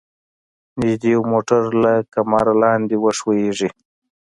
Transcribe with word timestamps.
نږدې 0.79 1.11
و 1.17 1.21
موټر 1.31 1.61
له 1.83 1.93
کمره 2.13 2.53
لاندې 2.63 2.95
وښویيږي. 2.99 3.69